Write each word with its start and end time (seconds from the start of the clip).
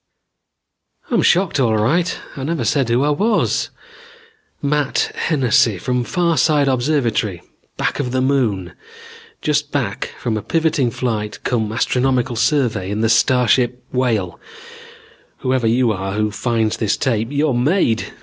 "I'm 1.11 1.21
shocked 1.21 1.59
all 1.59 1.77
right. 1.77 2.17
I 2.35 2.43
never 2.43 2.63
said 2.65 2.89
who 2.89 3.03
I 3.03 3.11
was. 3.11 3.69
Matt 4.59 5.11
Hennessy, 5.13 5.77
from 5.77 6.03
Farside 6.05 6.65
Observatory, 6.67 7.43
back 7.77 7.99
of 7.99 8.11
the 8.11 8.19
Moon, 8.19 8.73
just 9.43 9.71
back 9.71 10.09
from 10.17 10.37
a 10.37 10.41
proving 10.41 10.89
flight 10.89 11.37
cum 11.43 11.71
astronomical 11.71 12.35
survey 12.35 12.89
in 12.89 13.01
the 13.01 13.09
starship 13.09 13.83
Whale. 13.93 14.39
Whoever 15.41 15.67
you 15.67 15.91
are 15.91 16.13
who 16.13 16.31
finds 16.31 16.77
this 16.77 16.97
tape, 16.97 17.27
you're 17.29 17.53
made. 17.53 18.11